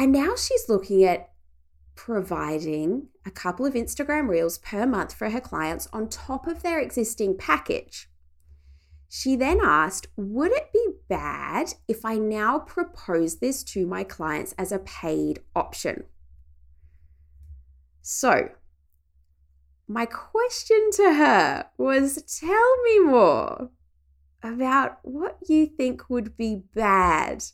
And 0.00 0.12
now 0.12 0.34
she's 0.34 0.66
looking 0.66 1.04
at 1.04 1.28
providing 1.94 3.08
a 3.26 3.30
couple 3.30 3.66
of 3.66 3.74
Instagram 3.74 4.30
reels 4.30 4.56
per 4.56 4.86
month 4.86 5.12
for 5.12 5.28
her 5.28 5.42
clients 5.42 5.88
on 5.92 6.08
top 6.08 6.46
of 6.46 6.62
their 6.62 6.80
existing 6.80 7.36
package. 7.36 8.08
She 9.10 9.36
then 9.36 9.60
asked, 9.62 10.06
Would 10.16 10.52
it 10.52 10.72
be 10.72 10.86
bad 11.10 11.74
if 11.86 12.06
I 12.06 12.16
now 12.16 12.60
propose 12.60 13.40
this 13.40 13.62
to 13.64 13.86
my 13.86 14.02
clients 14.02 14.54
as 14.56 14.72
a 14.72 14.78
paid 14.78 15.40
option? 15.54 16.04
So, 18.00 18.52
my 19.86 20.06
question 20.06 20.88
to 20.94 21.12
her 21.12 21.66
was 21.76 22.22
Tell 22.40 22.82
me 22.84 23.00
more 23.00 23.68
about 24.42 25.00
what 25.02 25.36
you 25.46 25.66
think 25.66 26.08
would 26.08 26.38
be 26.38 26.62
bad 26.74 27.44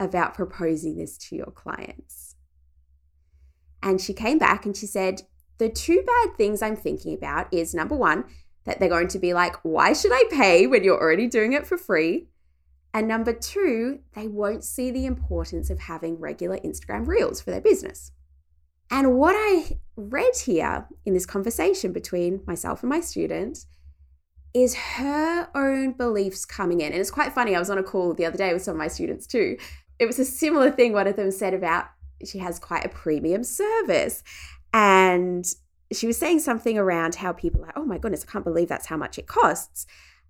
about 0.00 0.34
proposing 0.34 0.96
this 0.96 1.16
to 1.18 1.36
your 1.36 1.52
clients. 1.52 2.34
And 3.82 4.00
she 4.00 4.12
came 4.12 4.38
back 4.38 4.66
and 4.66 4.76
she 4.76 4.86
said, 4.86 5.22
The 5.58 5.68
two 5.68 6.02
bad 6.04 6.36
things 6.36 6.62
I'm 6.62 6.76
thinking 6.76 7.14
about 7.14 7.52
is 7.52 7.74
number 7.74 7.94
one, 7.94 8.24
that 8.64 8.78
they're 8.78 8.88
going 8.88 9.08
to 9.08 9.18
be 9.18 9.34
like, 9.34 9.56
why 9.62 9.92
should 9.92 10.12
I 10.12 10.24
pay 10.30 10.66
when 10.66 10.84
you're 10.84 11.00
already 11.00 11.26
doing 11.26 11.52
it 11.52 11.66
for 11.66 11.78
free? 11.78 12.28
And 12.92 13.06
number 13.06 13.32
two, 13.32 14.00
they 14.14 14.26
won't 14.26 14.64
see 14.64 14.90
the 14.90 15.06
importance 15.06 15.70
of 15.70 15.78
having 15.78 16.18
regular 16.18 16.58
Instagram 16.58 17.06
reels 17.06 17.40
for 17.40 17.50
their 17.50 17.60
business. 17.60 18.12
And 18.90 19.16
what 19.16 19.36
I 19.36 19.78
read 19.96 20.36
here 20.44 20.88
in 21.04 21.14
this 21.14 21.26
conversation 21.26 21.92
between 21.92 22.42
myself 22.46 22.82
and 22.82 22.90
my 22.90 23.00
student 23.00 23.64
is 24.52 24.74
her 24.74 25.48
own 25.54 25.92
beliefs 25.92 26.44
coming 26.44 26.80
in. 26.80 26.92
And 26.92 27.00
it's 27.00 27.12
quite 27.12 27.32
funny. 27.32 27.54
I 27.54 27.60
was 27.60 27.70
on 27.70 27.78
a 27.78 27.84
call 27.84 28.14
the 28.14 28.26
other 28.26 28.38
day 28.38 28.52
with 28.52 28.62
some 28.62 28.72
of 28.72 28.78
my 28.78 28.88
students 28.88 29.28
too. 29.28 29.56
It 30.00 30.06
was 30.06 30.18
a 30.18 30.24
similar 30.24 30.72
thing 30.72 30.92
one 30.92 31.06
of 31.06 31.14
them 31.14 31.30
said 31.30 31.54
about 31.54 31.86
she 32.24 32.38
has 32.38 32.58
quite 32.58 32.84
a 32.84 32.88
premium 32.88 33.44
service. 33.44 34.24
And 34.72 35.46
she 35.92 36.06
was 36.06 36.18
saying 36.18 36.40
something 36.40 36.78
around 36.78 37.16
how 37.16 37.32
people 37.32 37.60
are 37.60 37.66
like, 37.66 37.76
oh 37.76 37.84
my 37.84 37.98
goodness, 37.98 38.24
I 38.26 38.30
can't 38.30 38.44
believe 38.44 38.68
that's 38.68 38.86
how 38.86 38.96
much 38.96 39.18
it 39.18 39.26
costs. 39.26 39.86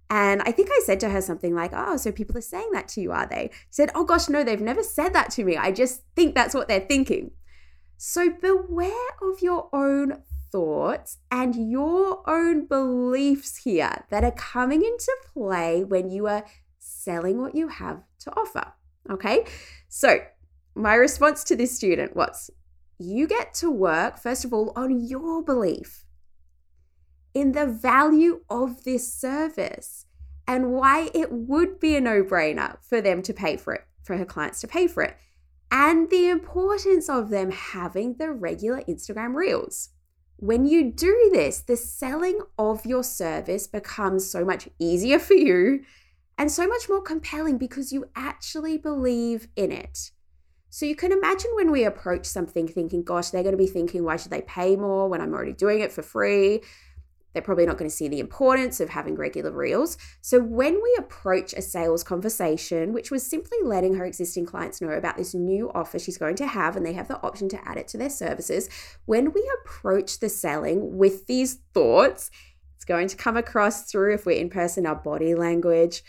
And 0.09 0.43
I 0.43 0.51
think 0.51 0.71
I 0.73 0.81
said 0.85 0.99
to 1.01 1.11
her 1.11 1.21
something 1.21 1.55
like, 1.55 1.71
oh, 1.73 1.97
so 1.97 2.11
people 2.11 2.37
are 2.37 2.43
saying 2.43 2.71
that 2.73 2.89
to 2.89 3.01
you, 3.01 3.13
are 3.13 3.27
they? 3.27 3.51
She 3.53 3.67
said, 3.71 3.91
oh 3.95 4.05
gosh, 4.05 4.29
no, 4.29 4.43
they've 4.43 4.61
never 4.61 4.83
said 4.83 5.13
that 5.13 5.31
to 5.33 5.45
me. 5.45 5.57
I 5.57 5.71
just 5.71 6.03
think 6.17 6.35
that's 6.35 6.55
what 6.55 6.67
they're 6.67 6.81
thinking. 6.81 7.31
So 7.97 8.31
beware 8.31 9.09
of 9.23 9.41
your 9.41 9.69
own 9.73 10.23
thoughts 10.51 11.19
and 11.31 11.71
your 11.71 12.29
own 12.29 12.67
beliefs 12.67 13.59
here 13.59 14.05
that 14.11 14.25
are 14.25 14.33
coming 14.33 14.83
into 14.83 15.17
play 15.33 15.85
when 15.85 16.11
you 16.11 16.27
are 16.27 16.45
selling 16.79 17.41
what 17.41 17.55
you 17.55 17.69
have 17.69 18.03
to 18.21 18.33
offer. 18.33 18.73
Okay. 19.09 19.45
So, 19.89 20.21
my 20.75 20.95
response 20.95 21.45
to 21.45 21.57
this 21.57 21.75
student 21.77 22.15
was 22.17 22.51
you 22.99 23.27
get 23.27 23.55
to 23.55 23.71
work, 23.71 24.19
first 24.19 24.45
of 24.45 24.53
all, 24.53 24.73
on 24.77 25.07
your 25.07 25.43
belief 25.43 26.05
in 27.35 27.53
the 27.53 27.67
value 27.67 28.41
of 28.51 28.85
this 28.85 29.13
service 29.13 30.07
and 30.47 30.73
why 30.73 31.11
it 31.15 31.31
would 31.31 31.79
be 31.79 31.97
a 31.97 32.01
no 32.01 32.23
brainer 32.23 32.77
for 32.83 33.01
them 33.01 33.23
to 33.23 33.33
pay 33.33 33.57
for 33.57 33.75
it, 33.75 33.85
for 34.03 34.17
her 34.17 34.25
clients 34.25 34.61
to 34.61 34.69
pay 34.69 34.87
for 34.87 35.03
it, 35.03 35.17
and 35.71 36.11
the 36.11 36.29
importance 36.29 37.09
of 37.09 37.31
them 37.31 37.51
having 37.53 38.15
the 38.15 38.33
regular 38.33 38.83
Instagram 38.83 39.35
reels. 39.35 39.91
When 40.37 40.67
you 40.67 40.91
do 40.91 41.31
this, 41.33 41.61
the 41.61 41.77
selling 41.77 42.41
of 42.59 42.85
your 42.85 43.05
service 43.05 43.67
becomes 43.67 44.29
so 44.29 44.45
much 44.45 44.69
easier 44.79 45.19
for 45.19 45.35
you 45.35 45.85
and 46.41 46.51
so 46.51 46.67
much 46.67 46.89
more 46.89 47.03
compelling 47.03 47.59
because 47.59 47.93
you 47.93 48.09
actually 48.17 48.79
believe 48.79 49.47
in 49.57 49.71
it. 49.71 50.11
So 50.71 50.87
you 50.87 50.97
can 50.97 51.13
imagine 51.13 51.51
when 51.53 51.71
we 51.71 51.85
approach 51.85 52.25
something 52.25 52.67
thinking, 52.67 53.03
gosh, 53.03 53.29
they're 53.29 53.43
going 53.43 53.53
to 53.53 53.59
be 53.59 53.67
thinking, 53.67 54.05
why 54.05 54.17
should 54.17 54.31
they 54.31 54.41
pay 54.41 54.75
more 54.75 55.07
when 55.07 55.21
I'm 55.21 55.35
already 55.35 55.53
doing 55.53 55.81
it 55.81 55.93
for 55.93 56.01
free? 56.01 56.63
They're 57.35 57.43
probably 57.43 57.67
not 57.67 57.77
going 57.77 57.91
to 57.91 57.95
see 57.95 58.09
the 58.09 58.21
importance 58.21 58.81
of 58.81 58.89
having 58.89 59.17
regular 59.17 59.51
reels. 59.51 59.99
So 60.23 60.41
when 60.41 60.81
we 60.83 60.97
approach 60.99 61.53
a 61.53 61.61
sales 61.61 62.03
conversation, 62.03 62.95
which 62.95 63.11
was 63.11 63.27
simply 63.27 63.59
letting 63.63 63.97
her 63.97 64.07
existing 64.07 64.47
clients 64.47 64.81
know 64.81 64.93
about 64.93 65.19
this 65.19 65.35
new 65.35 65.71
offer 65.75 65.99
she's 65.99 66.17
going 66.17 66.37
to 66.37 66.47
have, 66.47 66.75
and 66.75 66.87
they 66.87 66.95
have 66.95 67.09
the 67.09 67.21
option 67.21 67.51
to 67.51 67.69
add 67.69 67.77
it 67.77 67.87
to 67.89 67.99
their 67.99 68.09
services, 68.09 68.71
when 69.05 69.35
we 69.35 69.53
approach 69.61 70.21
the 70.21 70.31
selling 70.31 70.97
with 70.97 71.27
these 71.27 71.59
thoughts, 71.75 72.31
it's 72.77 72.87
going 72.87 73.09
to 73.09 73.17
come 73.17 73.37
across 73.37 73.91
through 73.93 74.15
if 74.15 74.25
we're 74.25 74.41
in 74.41 74.49
person, 74.49 74.87
our 74.87 74.95
body 74.95 75.35
language, 75.35 76.03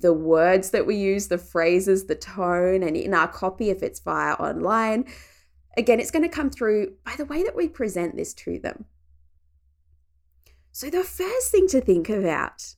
the 0.00 0.12
words 0.12 0.70
that 0.70 0.86
we 0.86 0.96
use, 0.96 1.28
the 1.28 1.38
phrases, 1.38 2.06
the 2.06 2.14
tone, 2.14 2.82
and 2.82 2.96
in 2.96 3.14
our 3.14 3.28
copy 3.28 3.70
if 3.70 3.82
it's 3.82 4.00
via 4.00 4.34
online. 4.34 5.06
Again, 5.76 6.00
it's 6.00 6.10
going 6.10 6.22
to 6.22 6.28
come 6.28 6.50
through 6.50 6.94
by 7.04 7.14
the 7.16 7.24
way 7.24 7.42
that 7.42 7.56
we 7.56 7.68
present 7.68 8.16
this 8.16 8.32
to 8.34 8.58
them. 8.58 8.86
So, 10.72 10.90
the 10.90 11.04
first 11.04 11.50
thing 11.50 11.68
to 11.68 11.80
think 11.80 12.08
about 12.08 12.74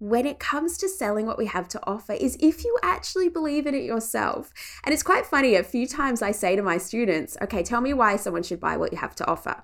when 0.00 0.24
it 0.24 0.38
comes 0.38 0.78
to 0.78 0.88
selling 0.88 1.26
what 1.26 1.38
we 1.38 1.46
have 1.46 1.68
to 1.68 1.80
offer 1.86 2.14
is 2.14 2.36
if 2.40 2.64
you 2.64 2.76
actually 2.82 3.28
believe 3.28 3.66
in 3.66 3.74
it 3.74 3.84
yourself. 3.84 4.50
And 4.82 4.94
it's 4.94 5.02
quite 5.02 5.26
funny, 5.26 5.54
a 5.54 5.62
few 5.62 5.86
times 5.86 6.22
I 6.22 6.32
say 6.32 6.56
to 6.56 6.62
my 6.62 6.78
students, 6.78 7.36
okay, 7.42 7.62
tell 7.62 7.82
me 7.82 7.92
why 7.92 8.16
someone 8.16 8.42
should 8.42 8.60
buy 8.60 8.78
what 8.78 8.92
you 8.92 8.98
have 8.98 9.14
to 9.16 9.26
offer. 9.26 9.62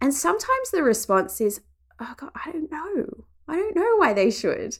And 0.00 0.14
sometimes 0.14 0.70
the 0.72 0.82
response 0.82 1.40
is, 1.42 1.60
oh 2.00 2.14
God, 2.16 2.30
I 2.34 2.50
don't 2.50 2.72
know. 2.72 3.24
I 3.48 3.56
don't 3.56 3.76
know 3.76 3.96
why 3.96 4.12
they 4.12 4.30
should. 4.30 4.78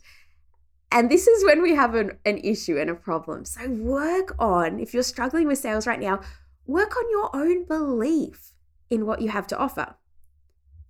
And 0.91 1.11
this 1.11 1.27
is 1.27 1.45
when 1.45 1.63
we 1.63 1.75
have 1.75 1.95
an, 1.95 2.19
an 2.25 2.39
issue 2.39 2.79
and 2.79 2.91
a 2.91 2.95
problem. 2.95 3.45
So 3.45 3.69
work 3.69 4.35
on, 4.39 4.79
if 4.79 4.93
you're 4.93 5.03
struggling 5.03 5.47
with 5.47 5.59
sales 5.59 5.87
right 5.87 6.01
now, 6.01 6.21
work 6.67 6.97
on 6.97 7.11
your 7.11 7.35
own 7.35 7.65
belief 7.67 8.53
in 8.91 9.07
what 9.07 9.23
you 9.23 9.31
have 9.31 9.47
to 9.49 9.59
offer. 9.59 9.95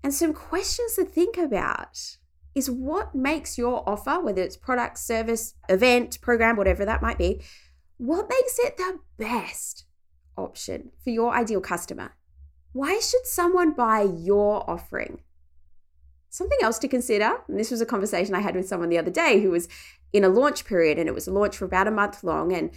And 0.02 0.12
some 0.12 0.34
questions 0.34 0.94
to 0.96 1.04
think 1.04 1.38
about 1.38 2.16
is 2.54 2.70
what 2.70 3.14
makes 3.14 3.56
your 3.56 3.88
offer, 3.88 4.20
whether 4.20 4.42
it's 4.42 4.56
product, 4.56 4.98
service, 4.98 5.54
event, 5.68 6.20
program, 6.20 6.56
whatever 6.56 6.84
that 6.84 7.00
might 7.00 7.18
be, 7.18 7.40
what 7.98 8.28
makes 8.28 8.58
it 8.58 8.76
the 8.76 8.98
best 9.16 9.84
option 10.36 10.90
for 11.02 11.10
your 11.10 11.32
ideal 11.32 11.60
customer? 11.60 12.16
Why 12.72 12.98
should 12.98 13.26
someone 13.26 13.72
buy 13.72 14.02
your 14.02 14.68
offering? 14.68 15.20
Something 16.32 16.60
else 16.62 16.78
to 16.78 16.88
consider, 16.88 17.40
and 17.46 17.58
this 17.58 17.70
was 17.70 17.82
a 17.82 17.86
conversation 17.86 18.34
I 18.34 18.40
had 18.40 18.56
with 18.56 18.66
someone 18.66 18.88
the 18.88 18.96
other 18.96 19.10
day 19.10 19.42
who 19.42 19.50
was 19.50 19.68
in 20.14 20.24
a 20.24 20.30
launch 20.30 20.64
period 20.64 20.98
and 20.98 21.06
it 21.06 21.14
was 21.14 21.28
a 21.28 21.30
launch 21.30 21.58
for 21.58 21.66
about 21.66 21.88
a 21.88 21.90
month 21.90 22.24
long. 22.24 22.54
And 22.54 22.70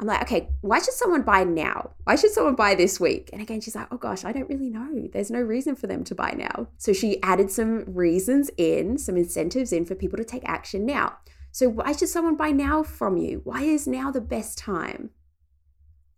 I'm 0.00 0.06
like, 0.06 0.22
okay, 0.22 0.48
why 0.62 0.78
should 0.78 0.94
someone 0.94 1.20
buy 1.20 1.44
now? 1.44 1.90
Why 2.04 2.16
should 2.16 2.30
someone 2.30 2.54
buy 2.54 2.74
this 2.74 2.98
week? 2.98 3.28
And 3.34 3.42
again, 3.42 3.60
she's 3.60 3.74
like, 3.74 3.88
oh 3.90 3.98
gosh, 3.98 4.24
I 4.24 4.32
don't 4.32 4.48
really 4.48 4.70
know. 4.70 5.10
There's 5.12 5.30
no 5.30 5.42
reason 5.42 5.76
for 5.76 5.88
them 5.88 6.04
to 6.04 6.14
buy 6.14 6.30
now. 6.38 6.68
So 6.78 6.94
she 6.94 7.22
added 7.22 7.50
some 7.50 7.84
reasons 7.84 8.50
in, 8.56 8.96
some 8.96 9.18
incentives 9.18 9.70
in 9.70 9.84
for 9.84 9.94
people 9.94 10.16
to 10.16 10.24
take 10.24 10.48
action 10.48 10.86
now. 10.86 11.18
So 11.52 11.68
why 11.68 11.92
should 11.92 12.08
someone 12.08 12.34
buy 12.34 12.52
now 12.52 12.82
from 12.82 13.18
you? 13.18 13.42
Why 13.44 13.60
is 13.64 13.86
now 13.86 14.10
the 14.10 14.22
best 14.22 14.56
time? 14.56 15.10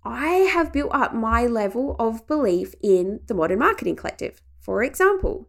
I 0.05 0.29
have 0.29 0.73
built 0.73 0.95
up 0.95 1.13
my 1.13 1.45
level 1.49 1.97
of 1.99 2.25
belief 2.29 2.77
in 2.85 3.19
the 3.27 3.35
Modern 3.35 3.59
Marketing 3.59 3.97
Collective, 3.97 4.43
for 4.61 4.85
example. 4.85 5.49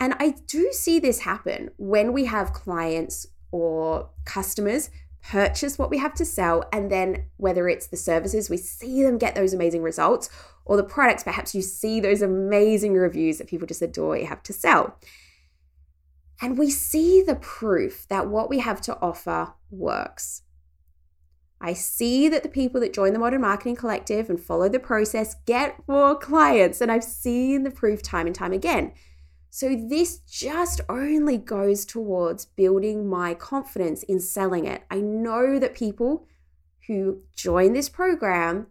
And 0.00 0.14
I 0.18 0.36
do 0.46 0.70
see 0.72 0.98
this 0.98 1.20
happen 1.20 1.70
when 1.76 2.12
we 2.12 2.26
have 2.26 2.52
clients 2.52 3.26
or 3.50 4.10
customers 4.24 4.90
purchase 5.22 5.78
what 5.78 5.90
we 5.90 5.98
have 5.98 6.14
to 6.14 6.24
sell. 6.24 6.64
And 6.72 6.90
then, 6.90 7.24
whether 7.36 7.68
it's 7.68 7.88
the 7.88 7.96
services, 7.96 8.48
we 8.48 8.56
see 8.56 9.02
them 9.02 9.18
get 9.18 9.34
those 9.34 9.52
amazing 9.52 9.82
results, 9.82 10.30
or 10.64 10.76
the 10.76 10.84
products, 10.84 11.24
perhaps 11.24 11.54
you 11.54 11.62
see 11.62 11.98
those 11.98 12.22
amazing 12.22 12.94
reviews 12.94 13.38
that 13.38 13.48
people 13.48 13.66
just 13.66 13.82
adore 13.82 14.16
you 14.16 14.26
have 14.26 14.42
to 14.44 14.52
sell. 14.52 14.98
And 16.40 16.56
we 16.56 16.70
see 16.70 17.22
the 17.22 17.34
proof 17.34 18.06
that 18.08 18.28
what 18.28 18.48
we 18.48 18.60
have 18.60 18.80
to 18.82 18.98
offer 19.00 19.54
works. 19.70 20.42
I 21.60 21.72
see 21.72 22.28
that 22.28 22.44
the 22.44 22.48
people 22.48 22.80
that 22.82 22.92
join 22.92 23.12
the 23.12 23.18
Modern 23.18 23.40
Marketing 23.40 23.74
Collective 23.74 24.30
and 24.30 24.38
follow 24.38 24.68
the 24.68 24.78
process 24.78 25.34
get 25.46 25.80
more 25.88 26.14
clients, 26.14 26.80
and 26.80 26.92
I've 26.92 27.02
seen 27.02 27.64
the 27.64 27.70
proof 27.70 28.00
time 28.00 28.26
and 28.26 28.34
time 28.34 28.52
again. 28.52 28.92
So, 29.50 29.74
this 29.74 30.18
just 30.18 30.80
only 30.88 31.38
goes 31.38 31.84
towards 31.84 32.44
building 32.44 33.08
my 33.08 33.34
confidence 33.34 34.02
in 34.02 34.20
selling 34.20 34.66
it. 34.66 34.84
I 34.90 35.00
know 35.00 35.58
that 35.58 35.74
people 35.74 36.26
who 36.86 37.22
join 37.34 37.72
this 37.72 37.88
program, 37.88 38.66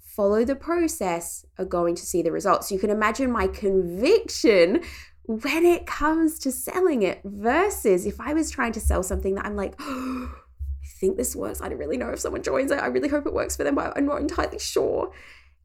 follow 0.00 0.44
the 0.44 0.56
process, 0.56 1.46
are 1.58 1.64
going 1.64 1.94
to 1.94 2.02
see 2.04 2.22
the 2.22 2.32
results. 2.32 2.70
You 2.70 2.78
can 2.78 2.90
imagine 2.90 3.30
my 3.30 3.46
conviction 3.46 4.82
when 5.24 5.64
it 5.64 5.86
comes 5.86 6.38
to 6.40 6.50
selling 6.52 7.02
it 7.02 7.20
versus 7.24 8.06
if 8.06 8.20
I 8.20 8.32
was 8.32 8.50
trying 8.50 8.72
to 8.72 8.80
sell 8.80 9.02
something 9.02 9.34
that 9.34 9.46
I'm 9.46 9.56
like, 9.56 9.74
oh, 9.78 10.34
I 10.82 10.86
think 11.00 11.16
this 11.16 11.36
works. 11.36 11.60
I 11.60 11.68
don't 11.68 11.78
really 11.78 11.98
know 11.98 12.10
if 12.10 12.18
someone 12.18 12.42
joins 12.42 12.70
it. 12.70 12.80
I 12.80 12.86
really 12.86 13.08
hope 13.08 13.26
it 13.26 13.34
works 13.34 13.56
for 13.56 13.62
them, 13.62 13.74
but 13.74 13.92
I'm 13.96 14.06
not 14.06 14.20
entirely 14.20 14.58
sure 14.58 15.12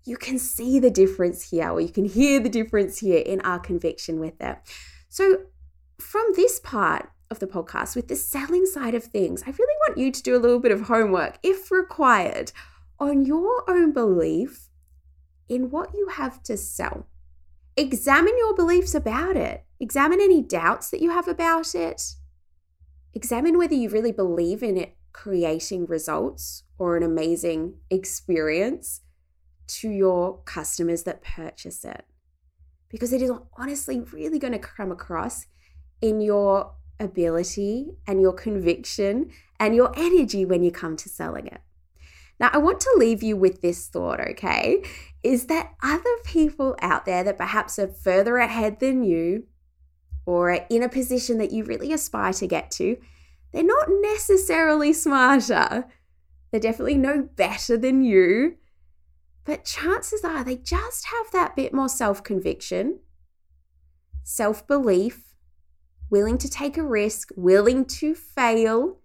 you 0.06 0.18
can 0.18 0.38
see 0.38 0.80
the 0.80 0.92
difference 0.92 1.50
here, 1.50 1.70
or 1.70 1.80
you 1.80 1.90
can 1.90 2.06
hear 2.06 2.40
the 2.40 2.50
difference 2.50 3.00
here 3.00 3.20
in 3.20 3.42
our 3.42 3.60
conviction 3.60 4.20
with 4.20 4.40
it. 4.42 4.58
So, 5.10 5.44
from 6.00 6.32
this 6.36 6.60
part 6.60 7.10
of 7.32 7.40
the 7.40 7.48
podcast, 7.48 7.96
with 7.96 8.08
the 8.08 8.16
selling 8.16 8.66
side 8.66 8.96
of 8.96 9.04
things, 9.04 9.44
I 9.44 9.52
really 9.52 9.76
want 9.88 9.98
you 9.98 10.12
to 10.12 10.24
do 10.24 10.36
a 10.36 10.40
little 10.40 10.60
bit 10.60 10.72
of 10.72 10.82
homework, 10.82 11.40
if 11.42 11.72
required, 11.72 12.52
on 13.00 13.26
your 13.26 13.70
own 13.70 13.94
belief 13.94 14.70
in 15.48 15.70
what 15.70 15.94
you 15.94 16.10
have 16.10 16.44
to 16.44 16.58
sell. 16.58 17.08
Examine 17.78 18.38
your 18.38 18.56
beliefs 18.56 18.94
about 18.94 19.38
it, 19.38 19.66
examine 19.80 20.20
any 20.22 20.42
doubts 20.42 20.90
that 20.90 21.02
you 21.02 21.12
have 21.12 21.28
about 21.28 21.74
it, 21.74 22.16
examine 23.14 23.58
whether 23.58 23.74
you 23.74 23.90
really 23.90 24.12
believe 24.12 24.62
in 24.62 24.78
it 24.78 24.96
creating 25.14 25.86
results 25.86 26.64
or 26.78 26.98
an 26.98 27.04
amazing 27.04 27.76
experience 27.90 29.02
to 29.68 29.90
your 29.90 30.40
customers 30.44 31.04
that 31.04 31.24
purchase 31.24 31.84
it. 31.86 32.06
Because 32.90 33.14
it 33.14 33.22
is 33.22 33.32
honestly 33.58 34.00
really 34.00 34.40
going 34.40 34.54
to 34.54 34.60
come 34.60 34.92
across 34.92 35.48
in 36.02 36.22
your 36.22 36.76
ability 37.00 37.98
and 38.06 38.22
your 38.22 38.34
conviction 38.34 39.32
and 39.60 39.76
your 39.76 39.92
energy 39.98 40.46
when 40.46 40.64
you 40.64 40.72
come 40.72 40.96
to 40.98 41.10
selling 41.10 41.48
it. 41.48 41.62
Now, 42.40 42.50
I 42.52 42.58
want 42.58 42.80
to 42.82 42.96
leave 42.98 43.24
you 43.24 43.38
with 43.38 43.62
this 43.62 43.88
thought, 43.88 44.20
okay? 44.20 44.84
Is 45.22 45.46
that 45.48 45.74
other 45.82 46.18
people 46.26 46.76
out 46.82 47.06
there 47.06 47.24
that 47.24 47.38
perhaps 47.38 47.80
are 47.80 47.88
further 47.88 48.38
ahead 48.38 48.80
than 48.80 49.04
you 49.04 49.46
or 50.26 50.52
are 50.52 50.66
in 50.70 50.84
a 50.84 50.90
position 50.90 51.38
that 51.38 51.52
you 51.52 51.64
really 51.64 51.94
aspire 51.94 52.34
to 52.34 52.48
get 52.48 52.72
to, 52.72 52.98
they're 53.52 53.64
not 53.64 53.88
necessarily 53.90 54.94
smarter. 54.94 55.86
They're 56.52 56.60
definitely 56.60 56.98
no 56.98 57.30
better 57.36 57.78
than 57.78 58.04
you. 58.04 58.58
But 59.46 59.66
chances 59.66 60.24
are 60.24 60.44
they 60.44 60.56
just 60.58 61.08
have 61.08 61.32
that 61.32 61.56
bit 61.56 61.74
more 61.74 61.90
self 61.90 62.24
conviction, 62.24 63.00
self 64.24 64.66
belief, 64.68 65.36
willing 66.10 66.38
to 66.40 66.50
take 66.50 66.78
a 66.78 66.84
risk, 66.84 67.30
willing 67.36 67.86
to 67.86 68.16
fail, 68.16 69.00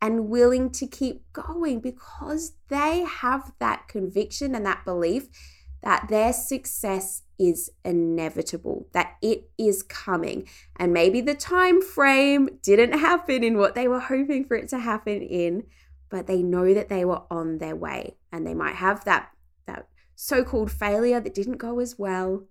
and 0.00 0.28
willing 0.28 0.70
to 0.70 0.86
keep 0.86 1.24
going 1.32 1.80
because 1.80 2.52
they 2.68 3.00
have 3.00 3.52
that 3.58 3.88
conviction 3.88 4.54
and 4.54 4.64
that 4.64 4.84
belief 4.84 5.28
that 5.82 6.06
their 6.08 6.32
success 6.32 7.22
is 7.38 7.70
inevitable 7.86 8.86
that 8.92 9.16
it 9.22 9.50
is 9.58 9.82
coming. 9.82 10.46
And 10.76 10.92
maybe 10.92 11.22
the 11.22 11.34
time 11.34 11.80
frame 11.80 12.50
didn't 12.62 12.98
happen 12.98 13.42
in 13.42 13.56
what 13.56 13.74
they 13.74 13.88
were 13.88 14.00
hoping 14.00 14.44
for 14.44 14.56
it 14.56 14.68
to 14.68 14.78
happen 14.78 15.22
in 15.22 15.64
but 16.10 16.26
they 16.26 16.42
know 16.42 16.74
that 16.74 16.88
they 16.88 17.04
were 17.04 17.22
on 17.30 17.58
their 17.58 17.76
way 17.76 18.16
and 18.32 18.46
they 18.46 18.52
might 18.52 18.74
have 18.74 19.04
that 19.04 19.30
that 20.28 20.36
so-called 20.36 20.70
failure 20.70 21.20
that 21.20 21.34
didn't 21.34 21.58
go 21.58 21.78
as 21.80 21.98
well 21.98 22.44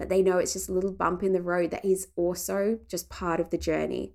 but 0.00 0.08
they 0.08 0.22
know 0.22 0.38
it's 0.38 0.54
just 0.54 0.70
a 0.70 0.72
little 0.72 0.92
bump 0.92 1.22
in 1.22 1.34
the 1.34 1.42
road 1.42 1.70
that 1.70 1.84
is 1.84 2.08
also 2.16 2.78
just 2.88 3.10
part 3.10 3.38
of 3.38 3.50
the 3.50 3.58
journey. 3.58 4.14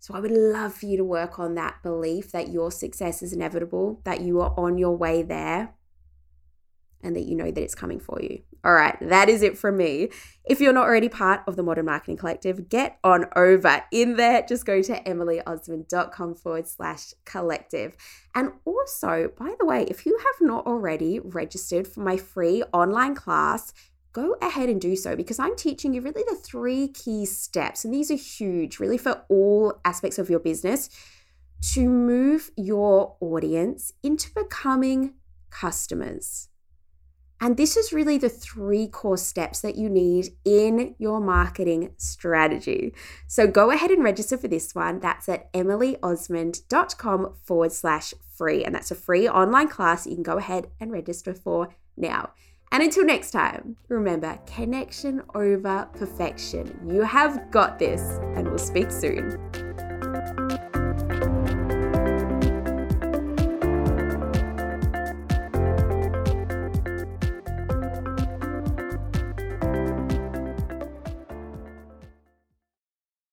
So 0.00 0.12
I 0.12 0.20
would 0.20 0.30
love 0.30 0.74
for 0.74 0.84
you 0.84 0.98
to 0.98 1.02
work 1.02 1.38
on 1.38 1.54
that 1.54 1.82
belief 1.82 2.30
that 2.32 2.50
your 2.50 2.70
success 2.70 3.22
is 3.22 3.32
inevitable, 3.32 4.02
that 4.04 4.20
you 4.20 4.38
are 4.42 4.52
on 4.58 4.76
your 4.76 4.94
way 4.94 5.22
there, 5.22 5.74
and 7.02 7.14
that 7.14 7.22
you 7.22 7.34
know 7.36 7.50
that 7.50 7.62
it's 7.62 7.74
coming 7.74 8.00
for 8.00 8.20
you. 8.20 8.42
All 8.64 8.72
right, 8.72 8.96
that 9.00 9.28
is 9.28 9.42
it 9.42 9.56
from 9.56 9.76
me. 9.76 10.08
If 10.44 10.60
you're 10.60 10.72
not 10.72 10.86
already 10.86 11.08
part 11.08 11.42
of 11.46 11.56
the 11.56 11.62
Modern 11.62 11.86
Marketing 11.86 12.16
Collective, 12.16 12.68
get 12.68 12.98
on 13.04 13.26
over 13.36 13.84
in 13.92 14.16
there. 14.16 14.44
Just 14.48 14.66
go 14.66 14.82
to 14.82 15.00
emilyosmond.com 15.02 16.34
forward 16.34 16.66
slash 16.66 17.14
collective. 17.24 17.96
And 18.34 18.52
also, 18.64 19.30
by 19.38 19.54
the 19.58 19.66
way, 19.66 19.84
if 19.84 20.06
you 20.06 20.18
have 20.18 20.46
not 20.46 20.66
already 20.66 21.20
registered 21.20 21.86
for 21.86 22.00
my 22.00 22.16
free 22.16 22.62
online 22.72 23.14
class, 23.14 23.72
go 24.12 24.36
ahead 24.42 24.68
and 24.68 24.80
do 24.80 24.96
so 24.96 25.14
because 25.14 25.38
I'm 25.38 25.54
teaching 25.54 25.94
you 25.94 26.00
really 26.00 26.24
the 26.26 26.34
three 26.34 26.88
key 26.88 27.26
steps. 27.26 27.84
And 27.84 27.94
these 27.94 28.10
are 28.10 28.16
huge, 28.16 28.80
really, 28.80 28.98
for 28.98 29.22
all 29.28 29.80
aspects 29.84 30.18
of 30.18 30.28
your 30.28 30.40
business 30.40 30.90
to 31.74 31.88
move 31.88 32.50
your 32.56 33.16
audience 33.20 33.92
into 34.02 34.30
becoming 34.34 35.14
customers. 35.50 36.48
And 37.40 37.56
this 37.56 37.76
is 37.76 37.92
really 37.92 38.18
the 38.18 38.28
three 38.28 38.88
core 38.88 39.16
steps 39.16 39.60
that 39.60 39.76
you 39.76 39.88
need 39.88 40.30
in 40.44 40.94
your 40.98 41.20
marketing 41.20 41.92
strategy. 41.96 42.92
So 43.26 43.46
go 43.46 43.70
ahead 43.70 43.90
and 43.90 44.02
register 44.02 44.36
for 44.36 44.48
this 44.48 44.74
one. 44.74 45.00
That's 45.00 45.28
at 45.28 45.52
emilyosmond.com 45.52 47.34
forward 47.44 47.72
slash 47.72 48.12
free. 48.36 48.64
And 48.64 48.74
that's 48.74 48.90
a 48.90 48.96
free 48.96 49.28
online 49.28 49.68
class 49.68 50.06
you 50.06 50.14
can 50.14 50.24
go 50.24 50.38
ahead 50.38 50.68
and 50.80 50.90
register 50.90 51.32
for 51.32 51.68
now. 51.96 52.30
And 52.70 52.82
until 52.82 53.04
next 53.04 53.30
time, 53.30 53.76
remember 53.88 54.38
connection 54.46 55.22
over 55.34 55.88
perfection. 55.94 56.78
You 56.86 57.02
have 57.02 57.50
got 57.50 57.78
this, 57.78 58.02
and 58.36 58.46
we'll 58.46 58.58
speak 58.58 58.90
soon. 58.90 59.38